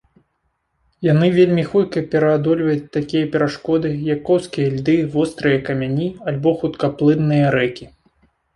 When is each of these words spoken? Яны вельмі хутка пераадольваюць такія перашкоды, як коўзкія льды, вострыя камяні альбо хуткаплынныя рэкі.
Яны 1.07 1.27
вельмі 1.35 1.65
хутка 1.73 2.03
пераадольваюць 2.13 2.87
такія 2.97 3.29
перашкоды, 3.37 3.93
як 4.13 4.25
коўзкія 4.31 4.73
льды, 4.79 4.97
вострыя 5.19 5.63
камяні 5.71 6.11
альбо 6.33 6.57
хуткаплынныя 6.63 7.57
рэкі. 7.61 7.85